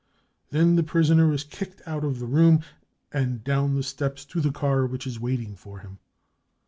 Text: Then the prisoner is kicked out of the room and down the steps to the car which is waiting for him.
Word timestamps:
Then 0.49 0.77
the 0.77 0.81
prisoner 0.81 1.31
is 1.31 1.43
kicked 1.43 1.79
out 1.85 2.03
of 2.03 2.17
the 2.17 2.25
room 2.25 2.61
and 3.13 3.43
down 3.43 3.75
the 3.75 3.83
steps 3.83 4.25
to 4.33 4.41
the 4.41 4.51
car 4.51 4.83
which 4.87 5.05
is 5.05 5.19
waiting 5.19 5.55
for 5.55 5.77
him. 5.77 5.99